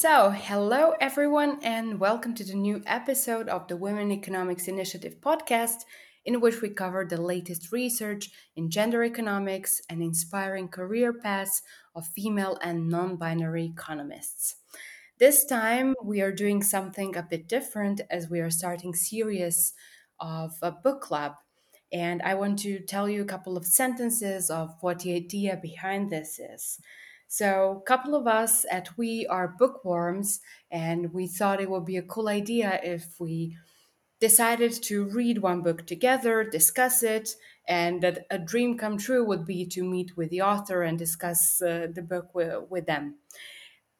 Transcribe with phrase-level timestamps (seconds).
[0.00, 5.84] So, hello everyone, and welcome to the new episode of the Women Economics Initiative podcast,
[6.24, 11.60] in which we cover the latest research in gender economics and inspiring career paths
[11.94, 14.56] of female and non binary economists.
[15.18, 19.74] This time, we are doing something a bit different as we are starting series
[20.18, 21.34] of a book club.
[21.92, 26.08] And I want to tell you a couple of sentences of what the idea behind
[26.08, 26.80] this is.
[27.32, 31.96] So, a couple of us at We are bookworms, and we thought it would be
[31.96, 33.56] a cool idea if we
[34.20, 37.36] decided to read one book together, discuss it,
[37.68, 41.62] and that a dream come true would be to meet with the author and discuss
[41.62, 43.20] uh, the book with, with them.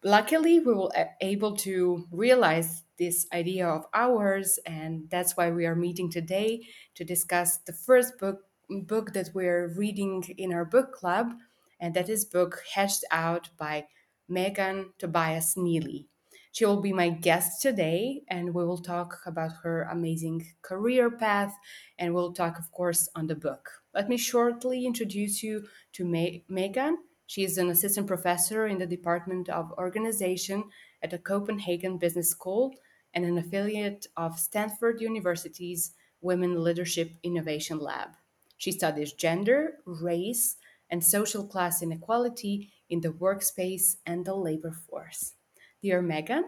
[0.03, 0.91] Luckily, we were
[1.21, 7.05] able to realize this idea of ours, and that's why we are meeting today to
[7.05, 8.47] discuss the first book
[8.87, 11.33] book that we're reading in our book club
[11.81, 13.87] and that is book Hedged Out by
[14.29, 16.09] Megan Tobias Neely.
[16.53, 21.55] She will be my guest today, and we will talk about her amazing career path,
[21.99, 23.71] and we'll talk, of course, on the book.
[23.95, 26.05] Let me shortly introduce you to
[26.49, 26.99] Megan.
[27.27, 30.65] She is an assistant professor in the Department of Organization
[31.03, 32.75] at the Copenhagen Business School
[33.15, 38.11] and an affiliate of Stanford University's Women Leadership Innovation Lab.
[38.59, 40.57] She studies gender, race,
[40.91, 45.35] and social class inequality in the workspace and the labor force.
[45.83, 46.45] Dear Megan,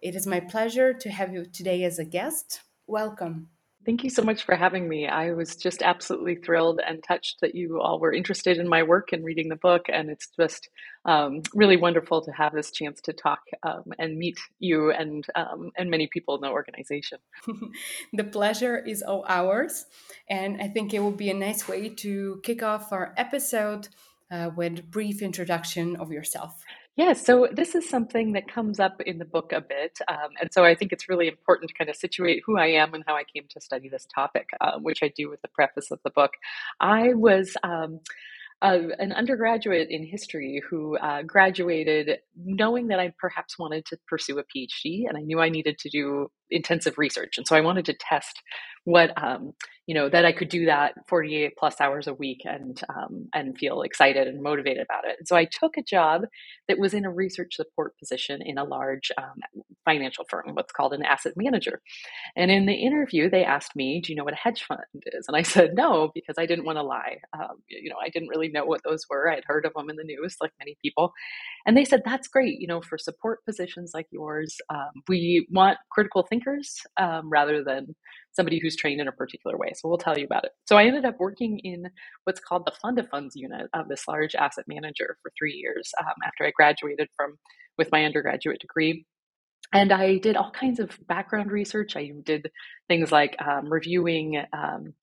[0.00, 2.60] it is my pleasure to have you today as a guest.
[2.86, 3.48] Welcome.
[3.84, 5.06] Thank you so much for having me.
[5.06, 9.12] I was just absolutely thrilled and touched that you all were interested in my work
[9.12, 9.86] and reading the book.
[9.92, 10.70] And it's just
[11.04, 15.70] um, really wonderful to have this chance to talk um, and meet you and um,
[15.76, 17.18] and many people in the organization.
[18.14, 19.84] the pleasure is all ours,
[20.30, 23.88] and I think it will be a nice way to kick off our episode
[24.30, 26.64] uh, with brief introduction of yourself.
[26.96, 29.98] Yeah, so this is something that comes up in the book a bit.
[30.06, 32.94] Um, and so I think it's really important to kind of situate who I am
[32.94, 35.90] and how I came to study this topic, um, which I do with the preface
[35.90, 36.32] of the book.
[36.80, 37.56] I was.
[37.62, 38.00] Um,
[38.62, 44.38] uh, an undergraduate in history who uh, graduated knowing that I perhaps wanted to pursue
[44.38, 47.84] a PhD, and I knew I needed to do intensive research, and so I wanted
[47.86, 48.42] to test
[48.84, 49.52] what um,
[49.86, 53.56] you know that I could do that 48 plus hours a week and um, and
[53.58, 55.16] feel excited and motivated about it.
[55.18, 56.22] And so I took a job
[56.68, 59.40] that was in a research support position in a large um,
[59.84, 61.80] financial firm, what's called an asset manager.
[62.36, 65.26] And in the interview, they asked me, "Do you know what a hedge fund is?"
[65.28, 67.18] And I said no because I didn't want to lie.
[67.38, 69.30] Um, you know, I didn't really know what those were.
[69.30, 71.12] I'd heard of them in the news, like many people.
[71.66, 72.60] And they said, "That's great.
[72.60, 77.94] You know, for support positions like yours, um, we want critical thinkers um, rather than."
[78.34, 79.72] somebody who's trained in a particular way.
[79.74, 80.50] So we'll tell you about it.
[80.66, 81.88] So I ended up working in
[82.24, 85.92] what's called the fund of funds unit of this large asset manager for three years
[86.00, 87.38] um, after I graduated from
[87.78, 89.06] with my undergraduate degree.
[89.72, 91.96] And I did all kinds of background research.
[91.96, 92.50] I did
[92.88, 94.94] things like um, reviewing um,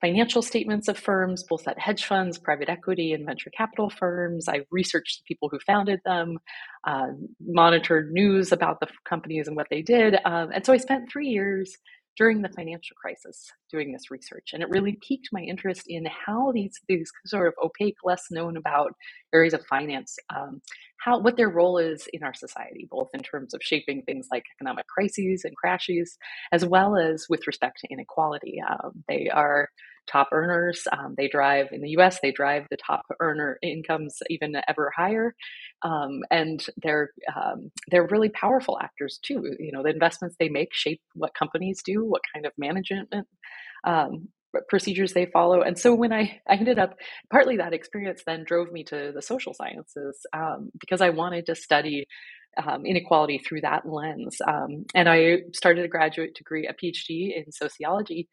[0.00, 4.48] financial statements of firms, both at hedge funds, private equity, and venture capital firms.
[4.48, 6.38] I researched the people who founded them,
[6.86, 7.08] uh,
[7.40, 10.16] monitored news about the companies and what they did.
[10.24, 11.76] Um, and so I spent three years
[12.16, 14.50] during the financial crisis doing this research.
[14.52, 18.56] And it really piqued my interest in how these, these sort of opaque, less known
[18.56, 18.92] about
[19.36, 20.60] areas of finance, um,
[20.98, 24.44] how what their role is in our society, both in terms of shaping things like
[24.56, 26.16] economic crises and crashes,
[26.52, 28.60] as well as with respect to inequality.
[28.68, 29.68] Um, they are
[30.06, 30.86] top earners.
[30.92, 32.18] Um, they drive in the U.S.
[32.22, 35.34] They drive the top earner incomes even ever higher,
[35.82, 39.54] um, and they're um, they're really powerful actors too.
[39.58, 43.12] You know, the investments they make shape what companies do, what kind of management
[43.84, 44.28] um,
[44.68, 45.62] procedures they follow.
[45.62, 46.94] And so when I, I ended up,
[47.30, 51.54] partly that experience then drove me to the social sciences um, because I wanted to
[51.54, 52.06] study
[52.64, 54.38] um, inequality through that lens.
[54.46, 58.28] Um, and I started a graduate degree, a PhD in sociology.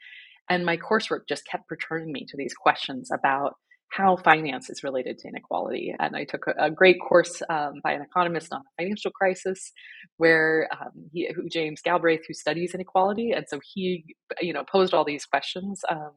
[0.50, 3.56] And my coursework just kept returning me to these questions about
[3.96, 5.94] how finance is related to inequality.
[6.00, 9.72] And I took a, a great course um, by an economist on the financial crisis,
[10.18, 14.06] where um, he, who, James Galbraith, who studies inequality, and so he,
[14.42, 15.82] you know, posed all these questions.
[15.90, 16.12] Um,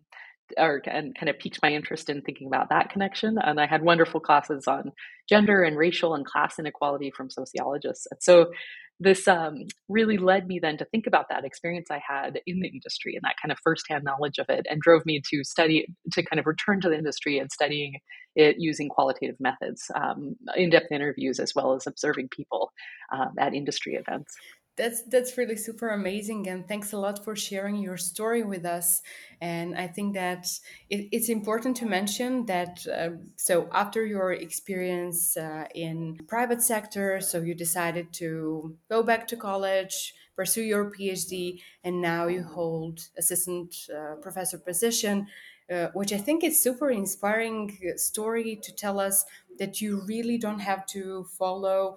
[0.56, 3.37] or and kind of piqued my interest in thinking about that connection.
[3.43, 4.93] And I had wonderful classes on
[5.29, 8.06] gender and racial and class inequality from sociologists.
[8.12, 8.52] And so
[8.98, 12.69] this um, really led me then to think about that experience I had in the
[12.69, 16.22] industry and that kind of firsthand knowledge of it, and drove me to study, to
[16.22, 17.94] kind of return to the industry and studying
[18.34, 22.72] it using qualitative methods, um, in depth interviews, as well as observing people
[23.12, 24.34] um, at industry events.
[24.76, 29.00] That's that's really super amazing, and thanks a lot for sharing your story with us.
[29.40, 30.46] And I think that
[30.90, 32.87] it, it's important to mention that.
[32.87, 39.26] Uh, so after your experience uh, in private sector, so you decided to go back
[39.28, 45.26] to college, pursue your PhD, and now you hold assistant uh, professor position.
[45.69, 49.25] Uh, which I think is super inspiring story to tell us
[49.58, 51.96] that you really don't have to follow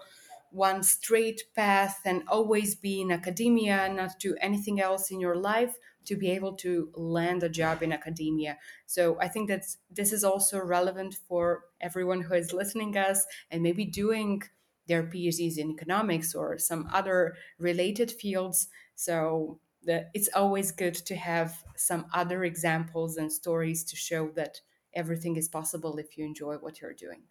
[0.51, 5.77] one straight path and always be in academia, not do anything else in your life
[6.05, 8.57] to be able to land a job in academia.
[8.85, 13.61] So I think that this is also relevant for everyone who is listening us and
[13.61, 14.41] maybe doing
[14.87, 18.69] their PhDs in economics or some other related fields.
[18.95, 24.61] So the, it's always good to have some other examples and stories to show that
[24.93, 27.23] everything is possible if you enjoy what you're doing.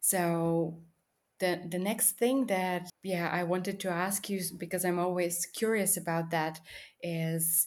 [0.00, 0.82] So
[1.38, 5.96] the the next thing that yeah I wanted to ask you because I'm always curious
[5.96, 6.60] about that
[7.02, 7.66] is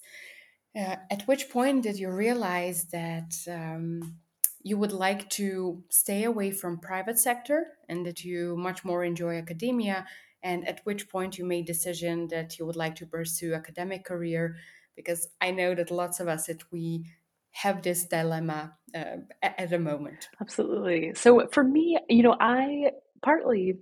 [0.78, 4.18] uh, at which point did you realize that um,
[4.62, 9.38] you would like to stay away from private sector and that you much more enjoy
[9.38, 10.06] academia
[10.44, 14.56] and at which point you made decision that you would like to pursue academic career
[14.96, 17.06] because I know that lots of us that we
[17.52, 20.30] have this dilemma uh, at a moment.
[20.40, 21.14] Absolutely.
[21.16, 23.78] So for me, you know, I partly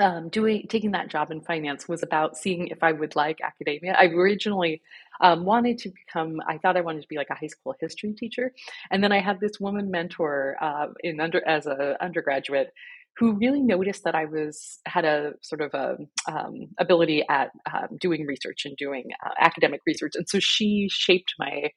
[0.00, 3.94] um, doing taking that job in finance was about seeing if I would like academia.
[3.94, 4.82] I originally
[5.20, 6.38] um, wanted to become.
[6.48, 8.52] I thought I wanted to be like a high school history teacher,
[8.90, 12.72] and then I had this woman mentor uh, in under as a undergraduate
[13.16, 15.96] who really noticed that I was had a sort of a
[16.26, 21.34] um, ability at um, doing research and doing uh, academic research, and so she shaped
[21.38, 21.70] my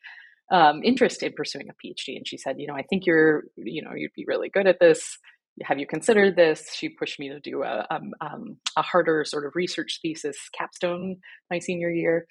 [0.51, 2.15] um, interest in pursuing a PhD.
[2.15, 4.79] And she said, you know, I think you're, you know, you'd be really good at
[4.79, 5.17] this.
[5.63, 6.73] Have you considered this?
[6.73, 11.17] She pushed me to do a, um, um, a harder sort of research thesis capstone
[11.49, 12.27] my senior year.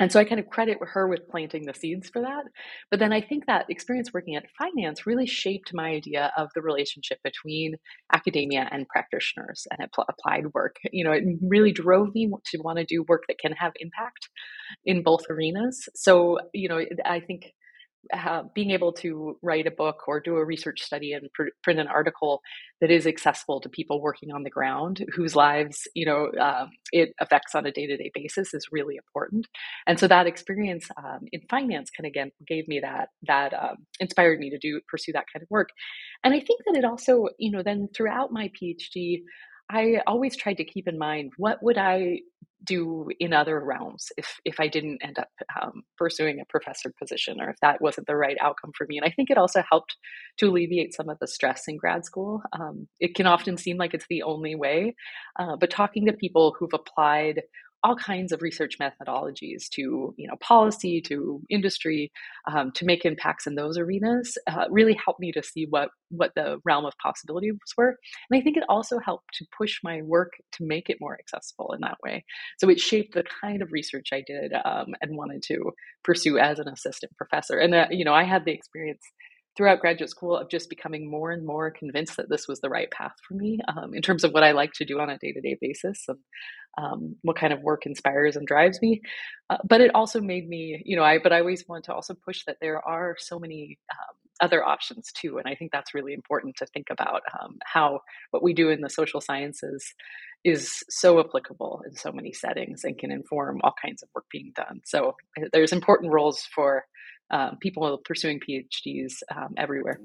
[0.00, 2.44] And so I kind of credit her with planting the seeds for that.
[2.90, 6.62] But then I think that experience working at finance really shaped my idea of the
[6.62, 7.76] relationship between
[8.12, 10.76] academia and practitioners and applied work.
[10.92, 14.28] You know, it really drove me to want to do work that can have impact
[14.84, 15.88] in both arenas.
[15.94, 17.52] So, you know, I think
[18.12, 21.80] uh, being able to write a book or do a research study and pr- print
[21.80, 22.40] an article
[22.80, 27.12] that is accessible to people working on the ground whose lives you know um, it
[27.20, 29.46] affects on a day-to-day basis is really important.
[29.86, 33.76] And so that experience um, in finance kind of again gave me that that um,
[34.00, 35.70] inspired me to do pursue that kind of work.
[36.22, 39.22] And i think that it also you know then throughout my phd
[39.70, 42.20] I always tried to keep in mind what would I
[42.64, 45.28] do in other realms if if I didn't end up
[45.60, 48.98] um, pursuing a professor position or if that wasn't the right outcome for me.
[48.98, 49.96] And I think it also helped
[50.38, 52.42] to alleviate some of the stress in grad school.
[52.52, 54.94] Um, it can often seem like it's the only way,
[55.38, 57.42] uh, but talking to people who've applied
[57.84, 62.10] all kinds of research methodologies to you know policy to industry
[62.50, 66.32] um, to make impacts in those arenas uh, really helped me to see what what
[66.34, 67.96] the realm of possibilities were.
[68.30, 71.72] And i think it also helped to push my work to make it more accessible
[71.74, 72.24] in that way.
[72.58, 75.72] So it shaped the kind of research i did um, and wanted to
[76.02, 77.58] pursue as an assistant professor.
[77.58, 79.02] And uh, you know i had the experience
[79.56, 82.90] throughout graduate school of just becoming more and more convinced that this was the right
[82.90, 85.32] path for me um, in terms of what I like to do on a day
[85.32, 86.18] to day basis and
[86.76, 89.00] um, what kind of work inspires and drives me.
[89.48, 92.14] Uh, but it also made me, you know, I, but I always want to also
[92.14, 95.38] push that there are so many um, other options too.
[95.38, 98.00] And I think that's really important to think about um, how
[98.30, 99.94] what we do in the social sciences
[100.44, 104.52] is so applicable in so many settings and can inform all kinds of work being
[104.54, 104.80] done.
[104.84, 106.84] So uh, there's important roles for
[107.30, 110.00] um, people pursuing PhDs um, everywhere.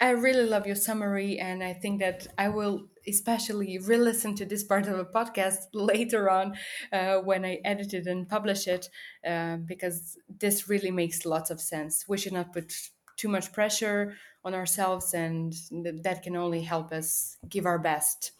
[0.00, 4.44] I really love your summary, and I think that I will especially re listen to
[4.44, 6.54] this part of a podcast later on
[6.92, 8.88] uh, when I edit it and publish it,
[9.26, 12.04] uh, because this really makes lots of sense.
[12.08, 12.72] We should not put
[13.16, 15.54] too much pressure on ourselves, and
[16.02, 18.32] that can only help us give our best.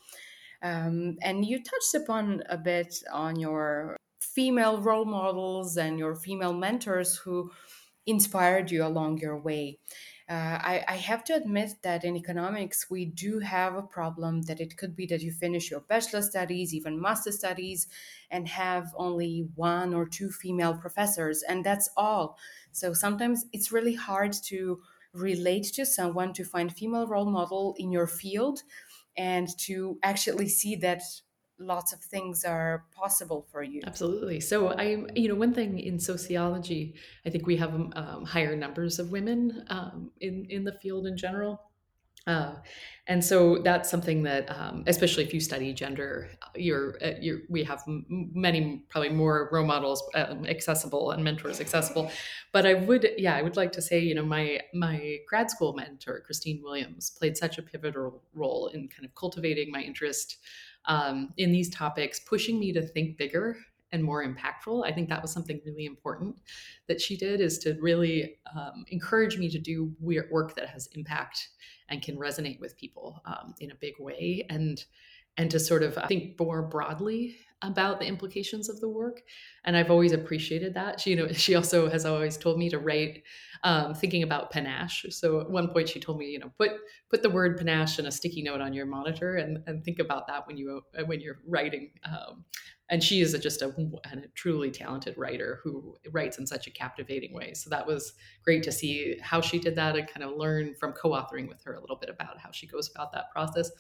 [0.63, 6.53] Um, and you touched upon a bit on your female role models and your female
[6.53, 7.51] mentors who
[8.07, 9.79] inspired you along your way.
[10.29, 14.61] Uh, I, I, have to admit that in economics, we do have a problem that
[14.61, 17.89] it could be that you finish your bachelor studies, even master studies,
[18.31, 22.39] and have only one or two female professors, and that's all.
[22.71, 24.81] So sometimes it's really hard to
[25.13, 28.63] relate to someone to find female role model in your field
[29.17, 31.03] and to actually see that
[31.61, 33.83] lots of things are possible for you.
[33.87, 34.41] Absolutely.
[34.41, 36.95] So I, you know, one thing in sociology,
[37.27, 41.17] I think we have um, higher numbers of women um, in in the field in
[41.17, 41.61] general.
[42.27, 42.55] Uh,
[43.07, 47.65] and so that's something that, um, especially if you study gender, you're, uh, you're we
[47.65, 52.11] have m- many probably more role models um, accessible and mentors accessible.
[52.53, 55.73] But I would, yeah, I would like to say, you know, my my grad school
[55.73, 60.39] mentor Christine Williams played such a pivotal role in kind of cultivating my interest
[60.87, 63.57] um, in these topics, pushing me to think bigger
[63.93, 64.85] and more impactful.
[64.85, 66.37] I think that was something really important
[66.87, 71.49] that she did is to really um, encourage me to do work that has impact
[71.89, 74.85] and can resonate with people um, in a big way and
[75.37, 79.23] and to sort of think more broadly about the implications of the work
[79.65, 81.01] and i've always appreciated that.
[81.01, 83.23] She you know she also has always told me to write
[83.63, 85.05] um, thinking about panache.
[85.11, 86.73] So at one point she told me you know put
[87.11, 90.27] put the word panache in a sticky note on your monitor and, and think about
[90.29, 92.45] that when you when you're writing um,
[92.91, 96.73] and she is a, just a, a, truly talented writer who writes in such a
[96.73, 97.55] captivating way.
[97.55, 100.93] So that was great to see how she did that and kind of learn from
[100.93, 103.71] co-authoring with her a little bit about how she goes about that process.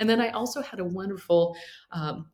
[0.00, 1.56] And then i also had a wonderful
[1.92, 2.26] um,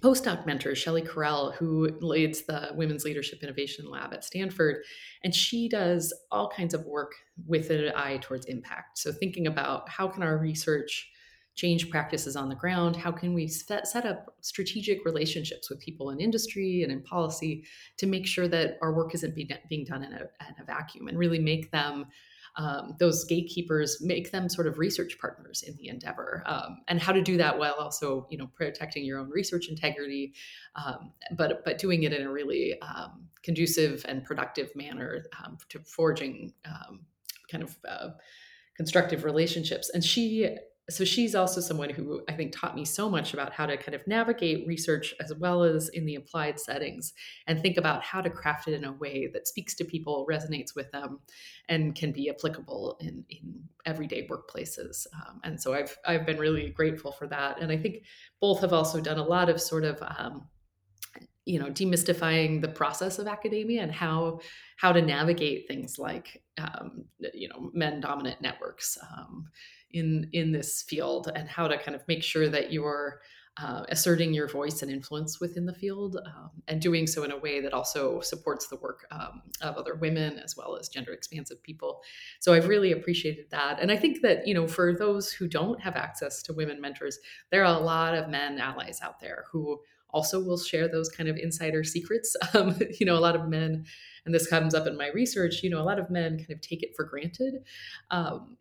[0.00, 4.84] postdoc mentor, Shelley Correll, who leads the Women's Leadership Innovation Lab at Stanford.
[5.24, 7.12] And she does all kinds of work
[7.46, 8.98] with an eye towards impact.
[8.98, 11.10] So, thinking about how can our research
[11.54, 12.94] change practices on the ground?
[12.94, 17.64] How can we set, set up strategic relationships with people in industry and in policy
[17.96, 21.08] to make sure that our work isn't being, being done in a, in a vacuum
[21.08, 22.06] and really make them
[22.56, 26.42] um, those gatekeepers make them sort of research partners in the endeavor.
[26.46, 30.34] Um, and how to do that while also you know protecting your own research integrity
[30.74, 35.80] um, but but doing it in a really um, conducive and productive manner um, to
[35.80, 37.00] forging um,
[37.50, 38.08] kind of uh,
[38.76, 39.90] constructive relationships.
[39.92, 40.56] And she
[40.88, 43.94] so she's also someone who I think taught me so much about how to kind
[43.94, 47.12] of navigate research as well as in the applied settings
[47.48, 50.76] and think about how to craft it in a way that speaks to people, resonates
[50.76, 51.18] with them,
[51.68, 55.06] and can be applicable in, in everyday workplaces.
[55.14, 57.60] Um, and so I've I've been really grateful for that.
[57.60, 58.04] And I think
[58.40, 60.46] both have also done a lot of sort of um,
[61.46, 64.40] you know demystifying the process of academia and how
[64.76, 69.48] how to navigate things like um, you know men dominant networks um,
[69.96, 73.20] in in this field and how to kind of make sure that you're
[73.58, 77.38] uh, asserting your voice and influence within the field um, and doing so in a
[77.38, 81.62] way that also supports the work um, of other women as well as gender expansive
[81.62, 82.02] people.
[82.40, 83.78] So i've really appreciated that.
[83.80, 87.18] And i think that you know for those who don't have access to women mentors
[87.50, 91.28] there are a lot of men allies out there who also will share those kind
[91.28, 92.36] of insider secrets.
[92.54, 93.86] Um, you know a lot of men
[94.26, 96.60] and this comes up in my research you know a lot of men kind of
[96.60, 97.54] take it for granted.
[98.10, 98.58] Um,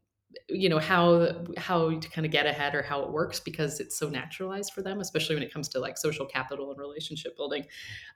[0.49, 3.97] you know how how to kind of get ahead or how it works because it's
[3.97, 7.65] so naturalized for them especially when it comes to like social capital and relationship building.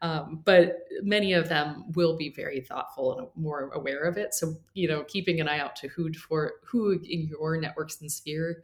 [0.02, 4.34] Um, but many of them will be very thoughtful and more aware of it.
[4.34, 8.12] So you know keeping an eye out to who for who in your networks and
[8.12, 8.64] sphere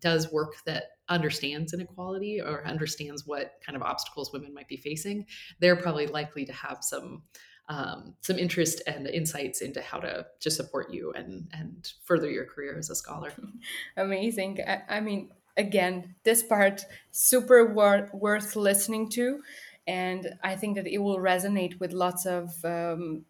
[0.00, 5.24] does work that understands inequality or understands what kind of obstacles women might be facing
[5.58, 7.22] they're probably likely to have some
[7.68, 12.46] um, some interest and insights into how to to support you and and further your
[12.46, 13.32] career as a scholar.
[13.96, 14.60] Amazing.
[14.66, 19.42] I, I mean, again, this part super wor- worth listening to,
[19.86, 22.64] and I think that it will resonate with lots of.
[22.64, 23.24] Um,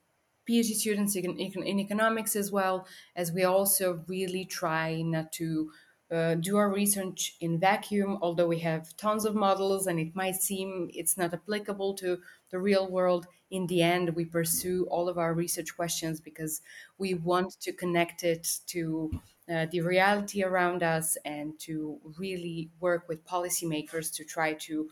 [0.48, 5.70] PhD students in, in economics as well, as we also really try not to
[6.10, 10.36] uh, do our research in vacuum, although we have tons of models and it might
[10.36, 12.18] seem it's not applicable to
[12.50, 16.60] the real world in the end, we pursue all of our research questions because
[16.98, 19.10] we want to connect it to
[19.48, 24.90] uh, the reality around us and to really work with policymakers to try to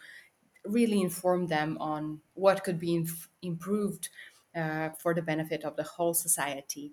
[0.65, 4.09] really inform them on what could be inf- improved
[4.55, 6.93] uh, for the benefit of the whole society.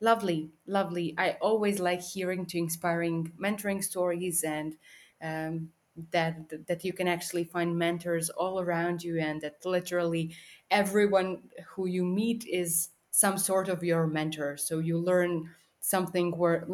[0.00, 1.14] Lovely, lovely.
[1.18, 4.78] I always like hearing to inspiring mentoring stories and
[5.20, 5.72] um,
[6.10, 10.34] that that you can actually find mentors all around you and that literally
[10.70, 14.56] everyone who you meet is some sort of your mentor.
[14.56, 16.66] So you learn something where,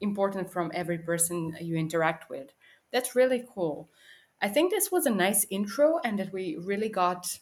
[0.00, 2.52] important from every person you interact with.
[2.90, 3.88] That's really cool.
[4.42, 7.38] I think this was a nice intro and that we really got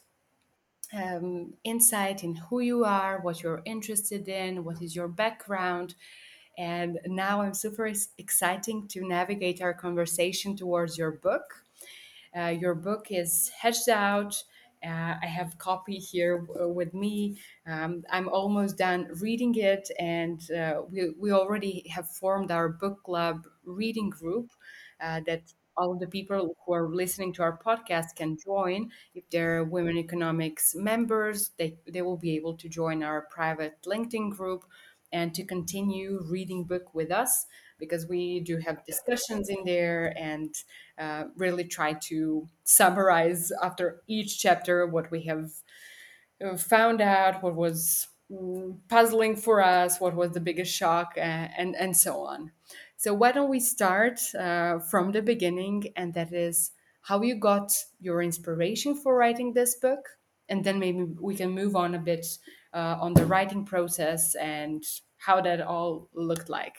[0.93, 5.95] um, insight in who you are what you're interested in what is your background
[6.57, 11.63] and now I'm super exciting to navigate our conversation towards your book.
[12.37, 14.43] Uh, your book is Hedged Out.
[14.83, 17.37] Uh, I have copy here with me.
[17.65, 23.03] Um, I'm almost done reading it, and uh, we, we already have formed our book
[23.03, 24.51] club reading group
[24.99, 28.91] uh, that all the people who are listening to our podcast can join.
[29.15, 34.31] If they're women economics members, they, they will be able to join our private LinkedIn
[34.31, 34.65] group
[35.13, 37.45] and to continue reading book with us
[37.79, 40.55] because we do have discussions in there and
[40.97, 45.51] uh, really try to summarize after each chapter what we have
[46.43, 51.75] uh, found out, what was mm, puzzling for us, what was the biggest shock, and
[51.75, 52.51] and so on.
[52.97, 57.73] So why don't we start uh, from the beginning, and that is how you got
[57.99, 60.17] your inspiration for writing this book,
[60.49, 62.25] and then maybe we can move on a bit
[62.73, 64.83] uh, on the writing process and
[65.17, 66.75] how that all looked like.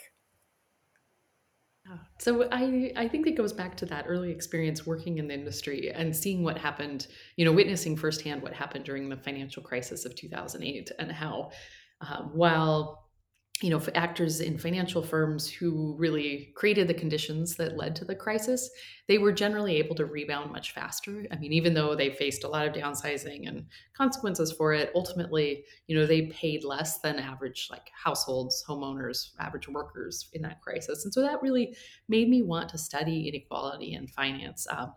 [2.19, 5.93] So I I think it goes back to that early experience working in the industry
[5.93, 10.15] and seeing what happened, you know, witnessing firsthand what happened during the financial crisis of
[10.17, 11.51] 2008 and how
[12.01, 13.04] um, while
[13.63, 18.15] you know, actors in financial firms who really created the conditions that led to the
[18.15, 18.69] crisis,
[19.07, 21.25] they were generally able to rebound much faster.
[21.31, 25.65] I mean, even though they faced a lot of downsizing and consequences for it, ultimately,
[25.87, 31.05] you know, they paid less than average like households, homeowners, average workers in that crisis.
[31.05, 31.77] And so that really
[32.09, 34.67] made me want to study inequality in finance.
[34.69, 34.95] Um,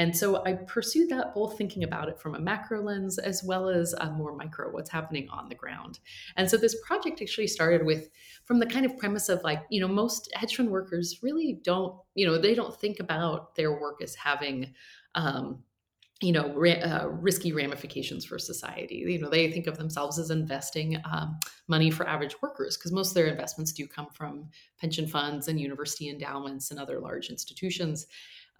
[0.00, 3.68] and so I pursued that both thinking about it from a macro lens as well
[3.68, 5.98] as a more micro, what's happening on the ground.
[6.38, 8.08] And so this project actually started with
[8.46, 11.94] from the kind of premise of like, you know, most hedge fund workers really don't,
[12.14, 14.72] you know, they don't think about their work as having,
[15.16, 15.62] um,
[16.22, 19.04] you know, ra- uh, risky ramifications for society.
[19.06, 21.38] You know, they think of themselves as investing um,
[21.68, 25.60] money for average workers because most of their investments do come from pension funds and
[25.60, 28.06] university endowments and other large institutions.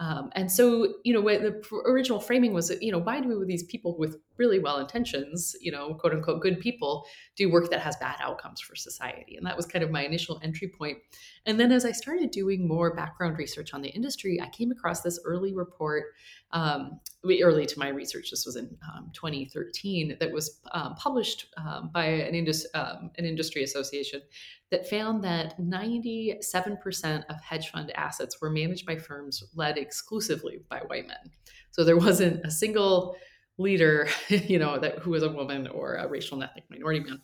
[0.01, 3.99] Um, and so, you know, the original framing was, you know, why do these people
[3.99, 7.05] with really well intentions, you know, quote unquote, good people
[7.37, 9.37] do work that has bad outcomes for society?
[9.37, 10.97] And that was kind of my initial entry point.
[11.45, 15.03] And then as I started doing more background research on the industry, I came across
[15.03, 16.07] this early report,
[16.53, 21.91] um, early to my research, this was in um, 2013, that was um, published um,
[21.93, 24.23] by an, indus- um, an industry association
[24.71, 30.79] that found that 97% of hedge fund assets were managed by firms led exclusively by
[30.87, 31.31] white men.
[31.73, 33.17] So there wasn't a single
[33.61, 37.21] leader, you know, that who was a woman or a racial and ethnic minority man.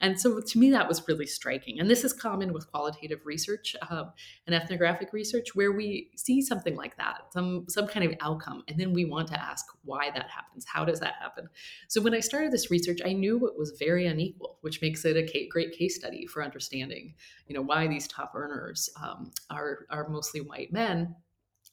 [0.00, 1.80] And so to me, that was really striking.
[1.80, 4.12] And this is common with qualitative research um,
[4.46, 8.78] and ethnographic research, where we see something like that, some some kind of outcome, and
[8.78, 10.64] then we want to ask why that happens.
[10.66, 11.48] How does that happen?
[11.88, 15.16] So when I started this research, I knew it was very unequal, which makes it
[15.16, 17.14] a great case study for understanding,
[17.46, 21.14] you know, why these top earners um, are are mostly white men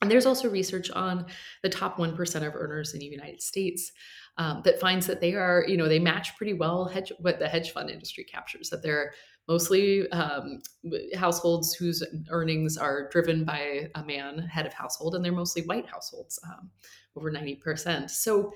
[0.01, 1.25] and there's also research on
[1.62, 3.91] the top 1% of earners in the United States
[4.38, 7.47] um, that finds that they are, you know, they match pretty well hedge, what the
[7.47, 9.13] hedge fund industry captures, that they're
[9.49, 10.62] mostly um,
[11.15, 15.88] households whose earnings are driven by a man head of household, and they're mostly white
[15.88, 16.69] households, um,
[17.17, 18.09] over 90%.
[18.09, 18.53] So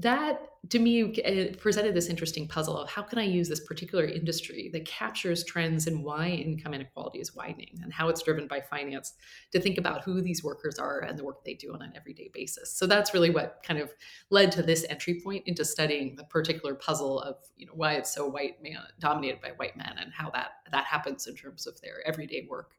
[0.00, 4.04] that to me uh, presented this interesting puzzle of how can I use this particular
[4.04, 8.60] industry that captures trends and why income inequality is widening and how it's driven by
[8.60, 9.14] finance
[9.52, 12.30] to think about who these workers are and the work they do on an everyday
[12.32, 12.76] basis.
[12.76, 13.92] So that's really what kind of
[14.30, 18.14] led to this entry point into studying the particular puzzle of you know why it's
[18.14, 21.80] so white man dominated by white men and how that that happens in terms of
[21.80, 22.74] their everyday work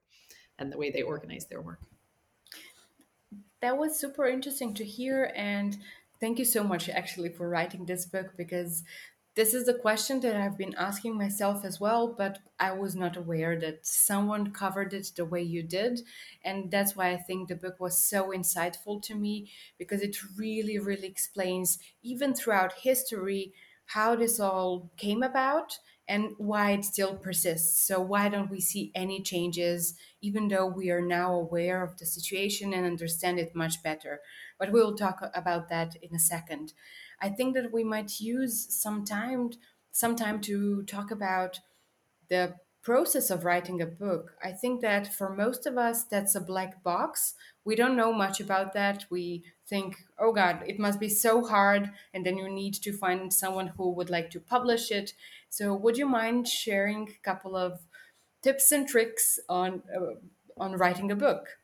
[0.58, 1.80] and the way they organize their work.
[3.62, 5.78] That was super interesting to hear and
[6.20, 8.84] Thank you so much, actually, for writing this book because
[9.36, 13.16] this is a question that I've been asking myself as well, but I was not
[13.16, 16.02] aware that someone covered it the way you did.
[16.44, 20.78] And that's why I think the book was so insightful to me because it really,
[20.78, 23.54] really explains, even throughout history,
[23.94, 27.80] how this all came about and why it still persists.
[27.86, 32.06] So, why don't we see any changes, even though we are now aware of the
[32.06, 34.22] situation and understand it much better?
[34.58, 36.74] But we will talk about that in a second.
[37.20, 39.52] I think that we might use some time,
[39.92, 41.60] some time to talk about
[42.30, 42.56] the
[42.90, 44.34] process of writing a book.
[44.44, 47.36] I think that for most of us, that's a black box.
[47.64, 49.06] We don't know much about that.
[49.12, 51.92] We think, oh God, it must be so hard.
[52.16, 55.14] And then you need to find someone who would like to publish it.
[55.50, 57.80] So, would you mind sharing a couple of
[58.42, 60.16] tips and tricks on uh,
[60.58, 61.59] on writing a book?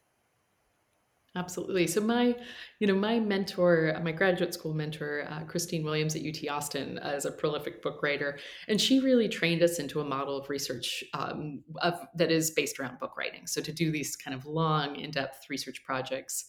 [1.37, 1.85] Absolutely.
[1.85, 2.33] So my,
[2.79, 7.09] you know, my mentor, my graduate school mentor, uh, Christine Williams at UT Austin, uh,
[7.09, 11.03] is a prolific book writer, and she really trained us into a model of research
[11.13, 13.47] um, of, that is based around book writing.
[13.47, 16.45] So to do these kind of long, in-depth research projects.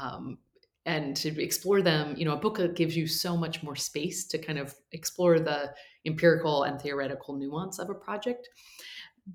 [0.00, 0.38] Um,
[0.84, 4.38] and to explore them, you know, a book gives you so much more space to
[4.38, 5.72] kind of explore the
[6.06, 8.48] empirical and theoretical nuance of a project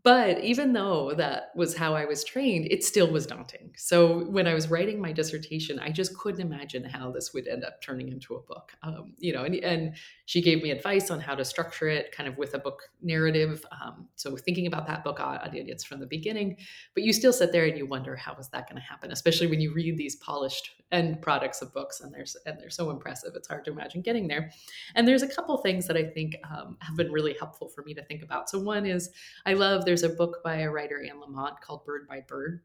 [0.03, 3.71] but even though that was how I was trained, it still was daunting.
[3.77, 7.63] So when I was writing my dissertation, I just couldn't imagine how this would end
[7.63, 8.73] up turning into a book.
[8.83, 9.95] Um, you know, and, and,
[10.25, 13.65] she gave me advice on how to structure it, kind of with a book narrative.
[13.71, 16.57] Um, so thinking about that book audience from the beginning,
[16.93, 19.47] but you still sit there and you wonder how is that going to happen, especially
[19.47, 23.31] when you read these polished end products of books and they're and they're so impressive.
[23.35, 24.51] It's hard to imagine getting there.
[24.95, 27.93] And there's a couple things that I think um, have been really helpful for me
[27.93, 28.49] to think about.
[28.49, 29.09] So one is
[29.45, 32.61] I love there's a book by a writer, Anne Lamott, called Bird by Bird.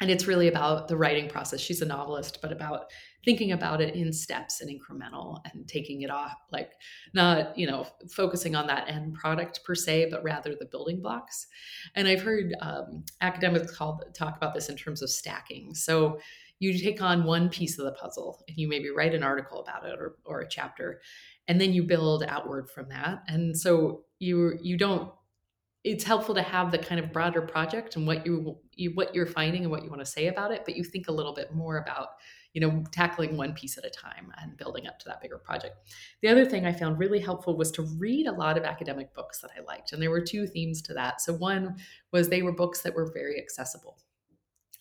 [0.00, 1.58] And it's really about the writing process.
[1.58, 2.90] She's a novelist, but about
[3.24, 6.72] thinking about it in steps and incremental and taking it off, like
[7.14, 11.46] not, you know, focusing on that end product per se, but rather the building blocks.
[11.94, 15.74] And I've heard um, academics call, talk about this in terms of stacking.
[15.74, 16.20] So
[16.58, 19.86] you take on one piece of the puzzle and you maybe write an article about
[19.86, 21.00] it or, or a chapter,
[21.48, 23.22] and then you build outward from that.
[23.28, 25.10] And so you you don't
[25.86, 29.24] it's helpful to have the kind of broader project and what you, you what you're
[29.24, 31.54] finding and what you want to say about it but you think a little bit
[31.54, 32.08] more about
[32.54, 35.76] you know tackling one piece at a time and building up to that bigger project.
[36.22, 39.40] The other thing i found really helpful was to read a lot of academic books
[39.40, 41.20] that i liked and there were two themes to that.
[41.20, 41.76] So one
[42.12, 43.98] was they were books that were very accessible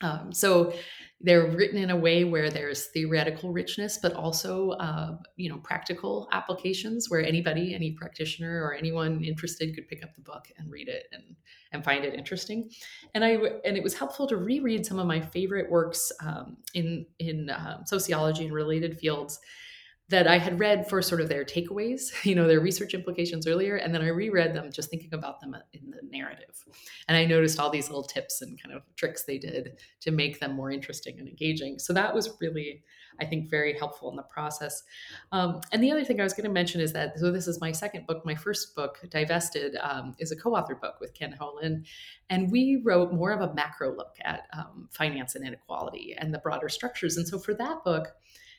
[0.01, 0.73] um, so
[1.21, 6.27] they're written in a way where there's theoretical richness, but also uh, you know practical
[6.31, 10.87] applications where anybody, any practitioner or anyone interested could pick up the book and read
[10.87, 11.23] it and
[11.71, 12.69] and find it interesting.
[13.13, 17.05] And I and it was helpful to reread some of my favorite works um, in
[17.19, 19.39] in um, sociology and related fields
[20.09, 23.77] that I had read for sort of their takeaways, you know, their research implications earlier.
[23.77, 26.63] And then I reread them just thinking about them in the narrative.
[27.07, 30.39] And I noticed all these little tips and kind of tricks they did to make
[30.39, 31.79] them more interesting and engaging.
[31.79, 32.83] So that was really,
[33.19, 34.83] I think, very helpful in the process.
[35.31, 37.59] Um, and the other thing I was going to mention is that, so this is
[37.59, 38.23] my second book.
[38.25, 41.83] My first book, Divested, um, is a co authored book with Ken-Hou Lin.
[42.29, 46.39] And we wrote more of a macro look at um, finance and inequality and the
[46.39, 47.17] broader structures.
[47.17, 48.09] And so for that book,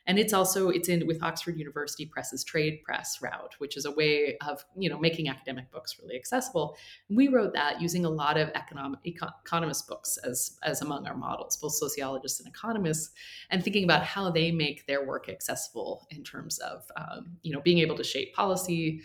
[0.07, 3.91] and it's also it's in with oxford university press's trade press route which is a
[3.91, 6.77] way of you know making academic books really accessible.
[7.09, 11.17] We wrote that using a lot of economic econ, economist books as as among our
[11.17, 13.11] models both sociologists and economists
[13.51, 17.61] and thinking about how they make their work accessible in terms of um, you know
[17.61, 19.03] being able to shape policy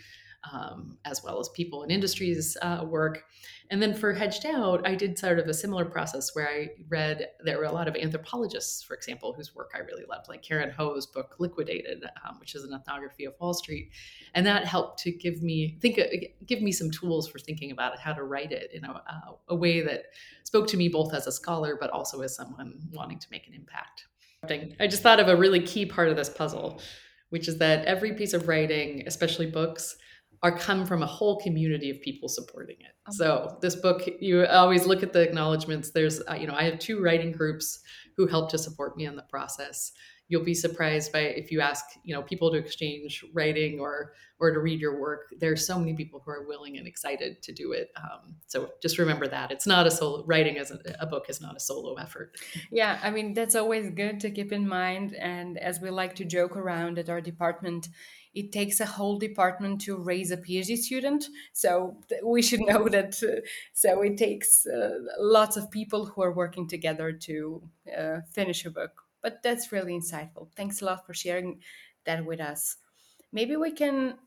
[0.50, 3.24] um, as well as people and industries uh, work.
[3.70, 7.28] And then for Hedged Out, I did sort of a similar process where I read,
[7.42, 10.70] there were a lot of anthropologists, for example, whose work I really loved, like Karen
[10.70, 13.90] Ho's book Liquidated, um, which is an ethnography of Wall Street.
[14.34, 16.04] And that helped to give me, think, uh,
[16.44, 19.54] give me some tools for thinking about how to write it in a, uh, a
[19.54, 20.04] way that
[20.44, 23.54] spoke to me both as a scholar, but also as someone wanting to make an
[23.54, 24.04] impact.
[24.80, 26.82] I just thought of a really key part of this puzzle,
[27.30, 29.96] which is that every piece of writing, especially books,
[30.42, 32.92] are come from a whole community of people supporting it.
[33.08, 33.16] Okay.
[33.16, 35.90] So this book, you always look at the acknowledgments.
[35.90, 37.80] There's, uh, you know, I have two writing groups
[38.16, 39.92] who help to support me in the process.
[40.32, 44.50] You'll be surprised by if you ask, you know, people to exchange writing or or
[44.50, 45.28] to read your work.
[45.38, 47.92] There's so many people who are willing and excited to do it.
[47.96, 51.42] Um, so just remember that it's not a solo writing as a, a book is
[51.42, 52.38] not a solo effort.
[52.70, 55.14] Yeah, I mean that's always good to keep in mind.
[55.16, 57.88] And as we like to joke around at our department,
[58.34, 61.26] it takes a whole department to raise a PhD student.
[61.52, 63.22] So we should know that.
[63.22, 63.42] Uh,
[63.74, 67.62] so it takes uh, lots of people who are working together to
[67.96, 69.02] uh, finish a book.
[69.22, 70.52] But that's really insightful.
[70.56, 71.62] Thanks a lot for sharing
[72.04, 72.76] that with us.
[73.32, 74.18] Maybe we can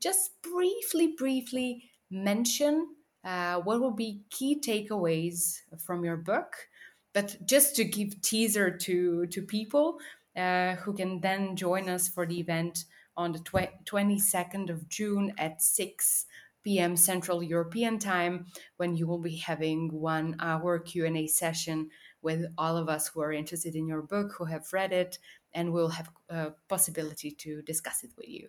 [0.00, 6.68] just briefly, briefly mention uh, what will be key takeaways from your book
[7.12, 10.00] but just to give teaser to to people
[10.36, 12.84] uh, who can then join us for the event
[13.16, 16.26] on the tw- 22nd of June at 6
[16.62, 16.96] p.m.
[16.96, 21.90] Central European Time when you will be having one hour Q&A session
[22.22, 25.18] with all of us who are interested in your book, who have read it,
[25.52, 28.48] and we'll have a possibility to discuss it with you.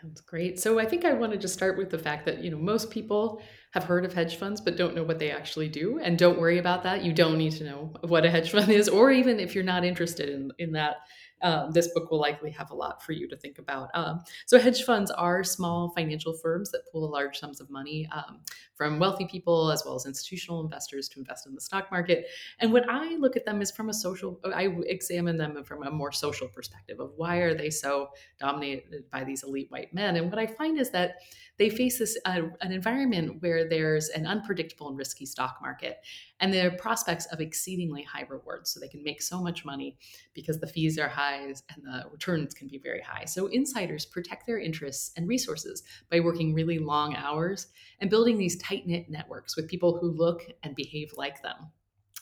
[0.00, 0.58] Sounds great.
[0.58, 2.90] So I think I wanted to just start with the fact that, you know, most
[2.90, 5.98] people have heard of hedge funds but don't know what they actually do.
[5.98, 7.04] And don't worry about that.
[7.04, 9.84] You don't need to know what a hedge fund is, or even if you're not
[9.84, 10.96] interested in, in that,
[11.42, 13.88] um, this book will likely have a lot for you to think about.
[13.94, 18.40] Um, so, hedge funds are small financial firms that pool large sums of money um,
[18.74, 22.26] from wealthy people as well as institutional investors to invest in the stock market.
[22.60, 25.90] And what I look at them is from a social, I examine them from a
[25.90, 30.16] more social perspective of why are they so dominated by these elite white men.
[30.16, 31.16] And what I find is that
[31.58, 35.98] they face this uh, an environment where there's an unpredictable and risky stock market
[36.40, 38.70] and their prospects of exceedingly high rewards.
[38.70, 39.96] So they can make so much money
[40.34, 43.24] because the fees are high and the returns can be very high.
[43.24, 47.68] So insiders protect their interests and resources by working really long hours
[48.00, 51.70] and building these tight knit networks with people who look and behave like them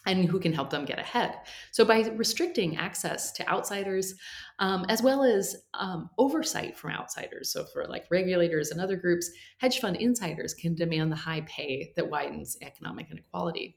[0.08, 1.34] and who can help them get ahead.
[1.70, 4.14] So, by restricting access to outsiders,
[4.58, 9.30] um, as well as um, oversight from outsiders, so for like regulators and other groups,
[9.58, 13.76] hedge fund insiders can demand the high pay that widens economic inequality.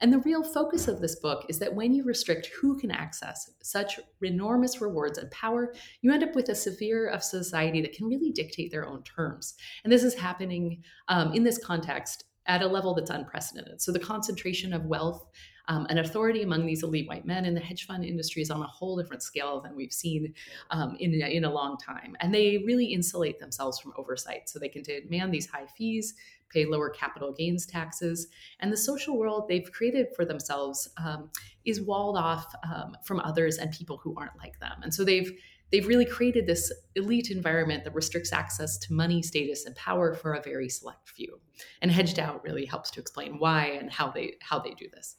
[0.00, 3.50] And the real focus of this book is that when you restrict who can access
[3.62, 8.06] such enormous rewards and power, you end up with a sphere of society that can
[8.06, 9.54] really dictate their own terms.
[9.82, 13.80] And this is happening um, in this context at a level that's unprecedented.
[13.80, 15.26] So the concentration of wealth
[15.70, 18.66] um, authority among these elite white men in the hedge fund industry is on a
[18.66, 20.34] whole different scale than we've seen
[20.72, 22.16] um, in, in a long time.
[22.18, 24.48] And they really insulate themselves from oversight.
[24.48, 26.14] So they can demand these high fees,
[26.52, 28.26] pay lower capital gains taxes.
[28.58, 31.30] And the social world they've created for themselves um,
[31.64, 34.80] is walled off um, from others and people who aren't like them.
[34.82, 35.32] And so they've
[35.70, 40.32] they've really created this elite environment that restricts access to money, status, and power for
[40.34, 41.38] a very select few.
[41.80, 45.16] And hedged out really helps to explain why and how they how they do this.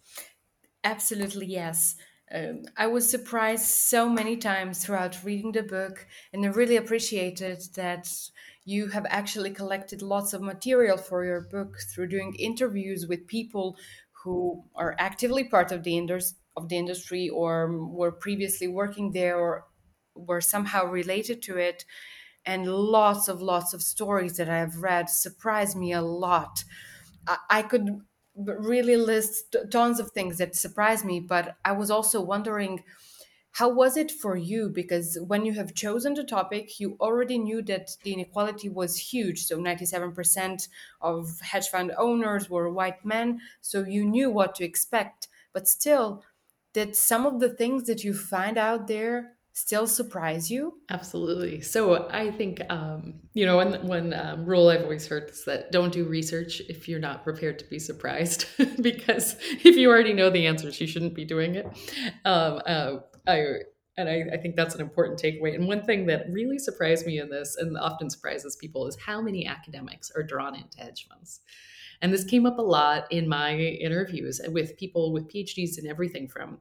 [0.83, 1.95] Absolutely, yes.
[2.33, 7.61] Um, I was surprised so many times throughout reading the book, and I really appreciated
[7.75, 8.09] that
[8.63, 13.77] you have actually collected lots of material for your book through doing interviews with people
[14.23, 19.37] who are actively part of the industry of the industry or were previously working there
[19.39, 19.65] or
[20.15, 21.85] were somehow related to it
[22.45, 26.63] and lots of lots of stories that i've read surprised me a lot
[27.27, 28.01] i, I could
[28.35, 32.83] really list tons of things that surprised me but i was also wondering
[33.55, 34.69] how was it for you?
[34.69, 39.43] Because when you have chosen the topic you already knew that the inequality was huge.
[39.43, 40.69] So 97%
[41.01, 45.27] of hedge fund owners were white men so you knew what to expect.
[45.53, 46.23] But still
[46.73, 50.79] did some of the things that you find out there still surprise you?
[50.89, 51.61] Absolutely.
[51.61, 55.71] So I think um, you know one one um, rule I've always heard is that
[55.71, 58.45] don't do research if you're not prepared to be surprised,
[58.81, 61.65] because if you already know the answers, you shouldn't be doing it.
[62.25, 63.59] Um, uh, I
[63.97, 65.53] and I, I, think that's an important takeaway.
[65.53, 69.21] And one thing that really surprised me in this, and often surprises people, is how
[69.21, 71.41] many academics are drawn into hedge funds.
[72.01, 76.27] And this came up a lot in my interviews with people with PhDs in everything
[76.27, 76.59] from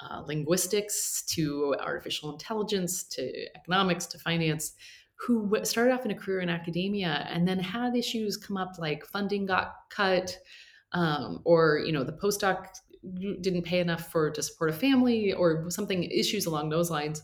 [0.00, 3.22] uh, linguistics to artificial intelligence to
[3.56, 4.74] economics to finance
[5.18, 9.06] who started off in a career in academia and then had issues come up like
[9.06, 10.36] funding got cut
[10.92, 12.68] um, or you know the postdoc
[13.40, 17.22] didn't pay enough for to support a family or something issues along those lines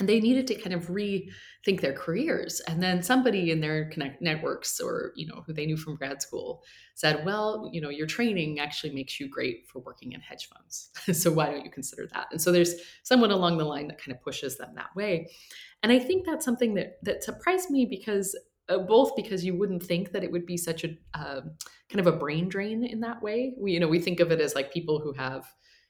[0.00, 2.60] and they needed to kind of rethink their careers.
[2.60, 6.20] And then somebody in their connect networks or you know who they knew from grad
[6.22, 10.48] school said well you know your training actually makes you great for working in hedge
[10.48, 10.90] funds.
[11.20, 12.28] So why don't you consider that?
[12.30, 15.30] And so there's someone along the line that kind of pushes them that way.
[15.82, 18.34] And i think that's something that that surprised me because
[18.70, 21.42] uh, both because you wouldn't think that it would be such a uh,
[21.90, 23.54] kind of a brain drain in that way.
[23.58, 25.44] We you know we think of it as like people who have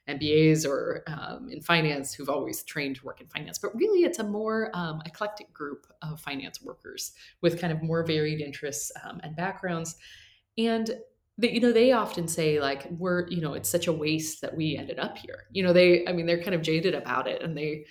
[0.09, 3.59] MBAs or um, in finance who've always trained to work in finance.
[3.59, 8.05] But really, it's a more um, eclectic group of finance workers with kind of more
[8.05, 9.97] varied interests um, and backgrounds.
[10.59, 10.91] And
[11.39, 14.57] they, you know, they often say like, "We're, you know, it's such a waste that
[14.57, 17.43] we ended up here." You know, they, I mean, they're kind of jaded about it,
[17.43, 17.87] and they,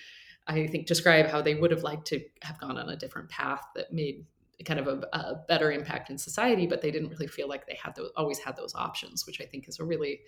[0.47, 3.63] I think, describe how they would have liked to have gone on a different path
[3.75, 4.25] that made
[4.65, 7.77] kind of a, a better impact in society, but they didn't really feel like they
[7.81, 10.19] had those, always had those options, which I think is a really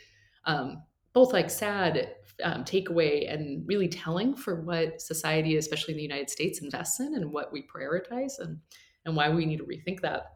[0.45, 6.03] um, both like sad um, takeaway and really telling for what society, especially in the
[6.03, 8.59] United States, invests in and what we prioritize and
[9.05, 10.33] and why we need to rethink that.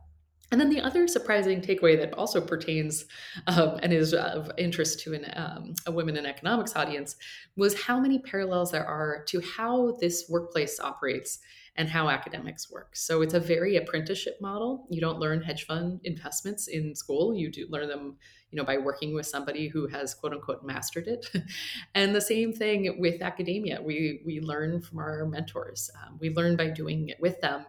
[0.52, 3.06] And then the other surprising takeaway that also pertains
[3.48, 7.16] um, and is of interest to an, um, a women in economics audience
[7.56, 11.40] was how many parallels there are to how this workplace operates
[11.78, 12.96] and how academics work.
[12.96, 14.88] So it's a very apprenticeship model.
[14.90, 17.36] You don't learn hedge fund investments in school.
[17.36, 18.16] You do learn them,
[18.50, 21.26] you know, by working with somebody who has quote unquote mastered it.
[21.96, 23.82] and the same thing with academia.
[23.82, 25.90] We we learn from our mentors.
[26.02, 27.66] Um, we learn by doing it with them,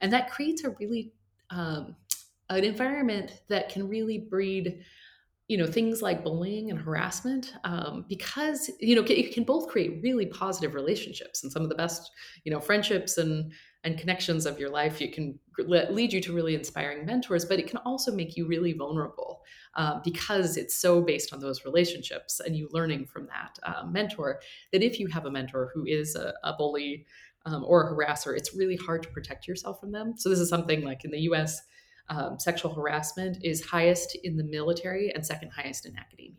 [0.00, 1.12] and that creates a really
[1.50, 1.96] um,
[2.48, 4.82] an environment that can really breed
[5.50, 9.98] you know things like bullying and harassment um, because you know it can both create
[10.00, 12.12] really positive relationships and some of the best
[12.44, 16.54] you know friendships and and connections of your life it can lead you to really
[16.54, 19.42] inspiring mentors but it can also make you really vulnerable
[19.74, 24.40] uh, because it's so based on those relationships and you learning from that uh, mentor
[24.72, 27.04] that if you have a mentor who is a, a bully
[27.46, 30.14] um, or a harasser it's really hard to protect yourself from them.
[30.16, 31.60] So this is something like in the us
[32.10, 36.34] um, sexual harassment is highest in the military and second highest in academia.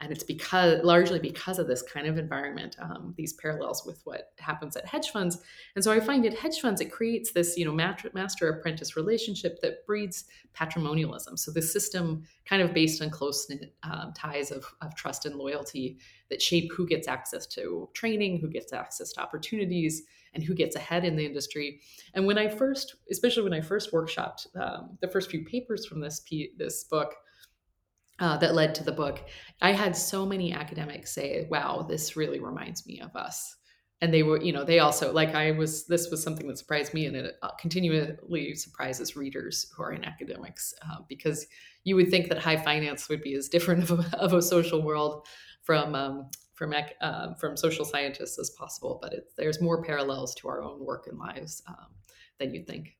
[0.00, 4.32] and it's because largely because of this kind of environment um, these parallels with what
[4.38, 5.38] happens at hedge funds
[5.74, 9.60] and so i find at hedge funds it creates this you know master apprentice relationship
[9.62, 13.50] that breeds patrimonialism so the system kind of based on close
[13.84, 18.48] um, ties of, of trust and loyalty that shape who gets access to training who
[18.48, 20.02] gets access to opportunities
[20.34, 21.80] and who gets ahead in the industry
[22.14, 26.00] and when i first especially when i first workshopped um, the first few papers from
[26.00, 26.22] this
[26.58, 27.14] this book
[28.20, 29.20] uh, that led to the book,
[29.60, 33.56] I had so many academics say, "Wow, this really reminds me of us."
[34.00, 35.86] And they were, you know, they also like I was.
[35.86, 40.04] This was something that surprised me, and it uh, continually surprises readers who are in
[40.04, 41.46] academics uh, because
[41.84, 44.82] you would think that high finance would be as different of a, of a social
[44.82, 45.26] world
[45.62, 50.48] from um, from uh, from social scientists as possible, but it, there's more parallels to
[50.48, 51.88] our own work and lives um,
[52.38, 52.96] than you'd think.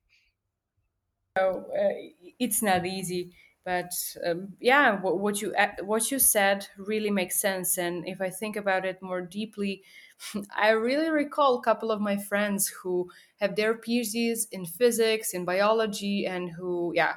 [1.37, 1.93] So uh,
[2.39, 3.33] it's not easy
[3.65, 3.91] but
[4.25, 8.55] um, yeah what, what, you what you said really makes sense and if i think
[8.55, 9.83] about it more deeply
[10.55, 13.09] i really recall a couple of my friends who
[13.41, 17.15] have their phds in physics in biology and who yeah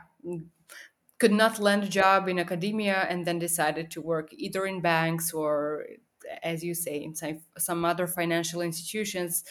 [1.18, 5.32] could not land a job in academia and then decided to work either in banks
[5.32, 5.84] or
[6.42, 9.44] as you say in some other financial institutions.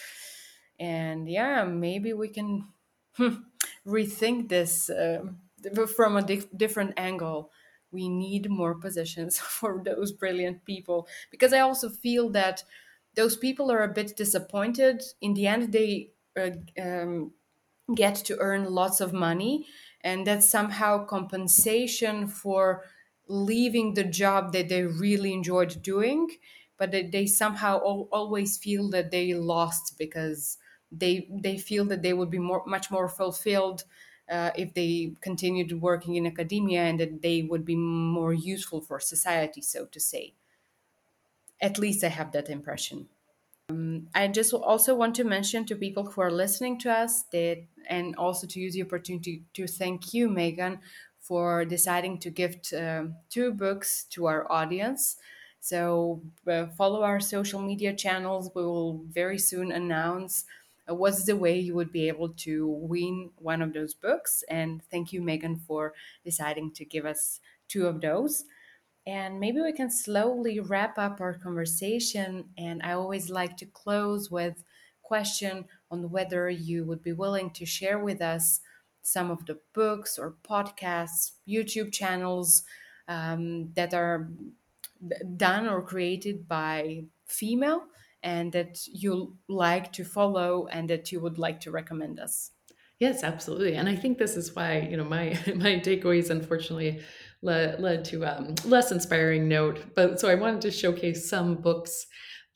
[0.78, 2.72] And yeah maybe we can
[3.86, 5.40] rethink this um,
[5.96, 7.50] from a di- different angle.
[7.90, 11.08] We need more positions for those brilliant people.
[11.30, 12.64] Because i also feel that
[13.14, 15.02] those people are a bit disappointed.
[15.20, 17.34] In the end they uh, um,
[17.94, 19.66] get to earn lots of money.
[20.02, 22.84] And that's somehow compensation for
[23.26, 26.30] leaving the job that they really enjoyed doing
[26.78, 30.58] but they, they somehow al- always feel that they lost because
[30.90, 33.84] they they feel that they would be more much more fulfilled
[34.30, 39.00] uh, if they continued working in academia and that they would be more useful for
[39.00, 40.34] society, so to say.
[41.60, 43.08] At least I have that impression.
[43.70, 47.64] Um, I just also want to mention to people who are listening to us that,
[47.88, 50.80] and also to use the opportunity to thank you, Megan,
[51.20, 55.16] for deciding to gift uh, two books to our audience.
[55.60, 58.50] So uh, follow our social media channels.
[58.54, 60.44] We will very soon announce
[60.88, 64.44] uh, what's the way you would be able to win one of those books.
[64.48, 65.92] And thank you, Megan, for
[66.24, 68.44] deciding to give us two of those.
[69.06, 72.50] And maybe we can slowly wrap up our conversation.
[72.58, 74.64] And I always like to close with
[75.02, 78.60] question on whether you would be willing to share with us
[79.02, 82.62] some of the books or podcasts, YouTube channels
[83.08, 84.28] um, that are
[85.36, 87.84] done or created by female
[88.22, 92.52] and that you like to follow and that you would like to recommend us.
[92.98, 93.76] Yes, absolutely.
[93.76, 97.00] And I think this is why, you know, my my takeaways unfortunately
[97.42, 99.94] led, led to um, less inspiring note.
[99.94, 102.06] But so I wanted to showcase some books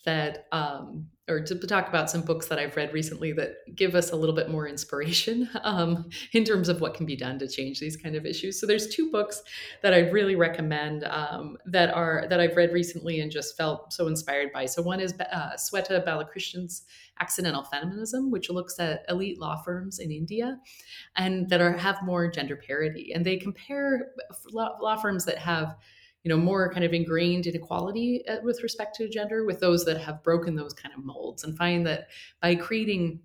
[0.05, 4.11] that um, or to talk about some books that I've read recently that give us
[4.11, 7.79] a little bit more inspiration um, in terms of what can be done to change
[7.79, 8.61] these kind of issues.
[8.61, 9.43] So there's two books
[9.83, 14.09] that I really recommend um, that are that I've read recently and just felt so
[14.09, 14.67] inspired by.
[14.67, 16.83] So one is uh, Swethaa Ballakrishnen's
[17.21, 20.59] Accidental Feminism, which looks at elite law firms in India
[21.17, 24.09] and that are have more gender parity, and they compare
[24.53, 25.77] law firms that have
[26.25, 30.01] you know more kind of ingrained inequality uh, with respect to gender with those that
[30.01, 32.09] have broken those kind of molds and find that
[32.41, 33.21] by creating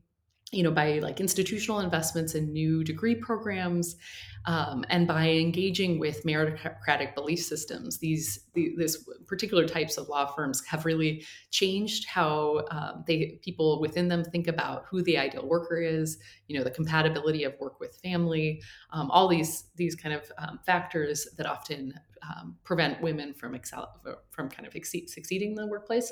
[0.51, 3.97] you know by like institutional investments in new degree programs
[4.45, 10.25] um, and by engaging with meritocratic belief systems these the, this particular types of law
[10.25, 15.45] firms have really changed how um, they people within them think about who the ideal
[15.45, 20.15] worker is you know the compatibility of work with family um, all these these kind
[20.15, 24.01] of um, factors that often um, prevent women from excel
[24.31, 26.11] from kind of exceed, succeeding in the workplace.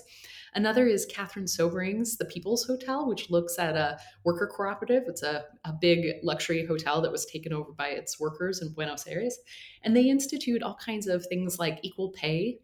[0.53, 5.03] Another is Katherine Sobering's The People's Hotel, which looks at a worker cooperative.
[5.07, 9.07] It's a, a big luxury hotel that was taken over by its workers in Buenos
[9.07, 9.37] Aires,
[9.83, 12.59] and they institute all kinds of things like equal pay,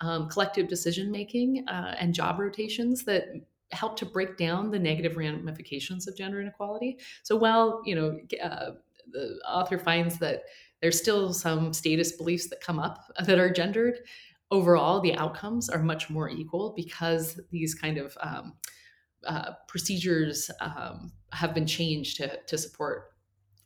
[0.00, 3.24] um, collective decision making, uh, and job rotations that
[3.72, 6.98] help to break down the negative ramifications of gender inequality.
[7.22, 8.72] So while you know uh,
[9.12, 10.42] the author finds that
[10.86, 13.98] there's still some status beliefs that come up that are gendered.
[14.52, 18.52] Overall, the outcomes are much more equal because these kind of um,
[19.26, 23.14] uh, procedures um, have been changed to, to support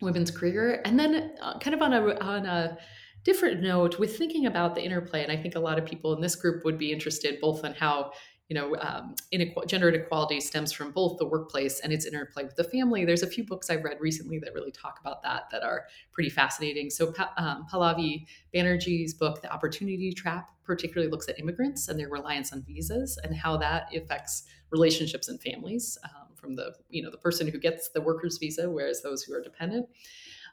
[0.01, 0.81] women's career.
[0.87, 2.79] And then, uh, kind of on a on a
[3.23, 6.23] different note, with thinking about the interplay, and I think a lot of people in
[6.23, 8.13] this group would be interested both in how
[8.51, 12.57] you know, um, inequ- gender inequality stems from both the workplace and its interplay with
[12.57, 13.05] the family.
[13.05, 16.31] There's a few books I've read recently that really talk about that that are pretty
[16.31, 16.91] fascinating.
[16.91, 22.53] So um, Pallavi Banerjee's book, The Opportunity Trap, particularly looks at immigrants and their reliance
[22.53, 27.19] on visas and how that affects relationships and families um, from the you know the
[27.19, 29.87] person who gets the worker's visa, whereas those who are dependent.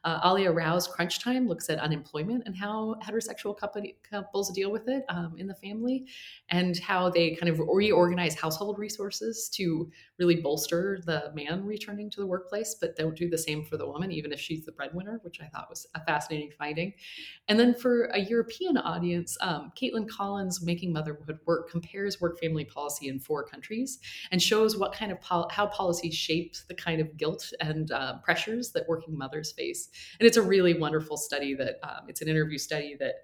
[0.03, 5.03] Uh, Aliya Rao's Crunch Time looks at unemployment and how heterosexual couples deal with it
[5.09, 6.05] um, in the family
[6.49, 12.19] and how they kind of reorganize household resources to really bolster the man returning to
[12.19, 15.19] the workplace, but don't do the same for the woman, even if she's the breadwinner,
[15.23, 16.93] which I thought was a fascinating finding.
[17.47, 22.65] And then for a European audience, um, Caitlyn Collins' Making Motherhood Work compares work family
[22.65, 23.99] policy in four countries
[24.31, 28.17] and shows what kind of pol- how policies shape the kind of guilt and uh,
[28.23, 29.86] pressures that working mothers face.
[30.19, 33.15] And it's a really wonderful study that um, it's an interview study that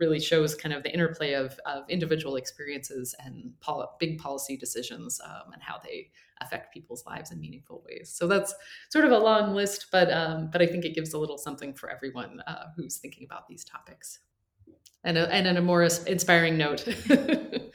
[0.00, 5.20] really shows kind of the interplay of, of individual experiences and pol- big policy decisions
[5.24, 6.10] um, and how they
[6.40, 8.10] affect people's lives in meaningful ways.
[8.12, 8.54] So that's
[8.88, 11.74] sort of a long list, but um, but I think it gives a little something
[11.74, 14.20] for everyone uh, who's thinking about these topics.
[15.04, 17.70] And a, and on a more inspiring note to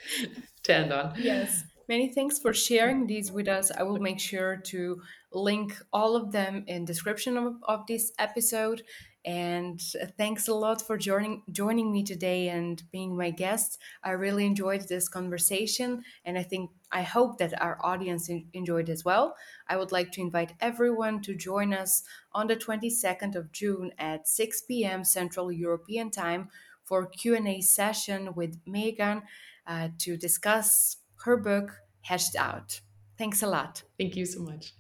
[0.70, 1.14] end on.
[1.18, 1.64] Yes.
[1.88, 3.72] Many thanks for sharing these with us.
[3.72, 8.82] I will make sure to link all of them in description of, of this episode.
[9.24, 9.82] And
[10.18, 13.80] thanks a lot for joining joining me today and being my guest.
[14.04, 19.04] I really enjoyed this conversation and i think i hope that our audience enjoyed as
[19.04, 19.36] well.
[19.68, 24.28] I would like to invite everyone to join us on the 22nd of june at
[24.28, 26.50] 6 p.m central european time
[26.84, 29.24] for q&a session with megan
[29.66, 32.80] uh, to discuss her book hedged out.
[33.18, 33.82] Thanks a lot.
[33.98, 34.74] Thank you so much.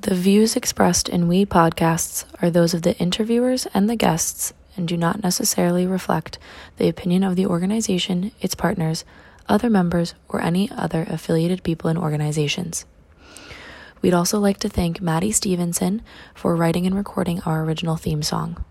[0.00, 4.88] The views expressed in We podcasts are those of the interviewers and the guests and
[4.88, 6.38] do not necessarily reflect
[6.78, 9.04] the opinion of the organization, its partners,
[9.46, 12.86] other members, or any other affiliated people and organizations.
[14.02, 16.02] We'd also like to thank Maddie Stevenson
[16.34, 18.64] for writing and recording our original theme song.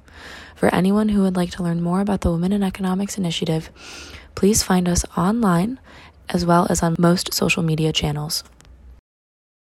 [0.55, 3.69] For anyone who would like to learn more about the Women in Economics Initiative,
[4.35, 5.79] please find us online
[6.29, 8.43] as well as on most social media channels.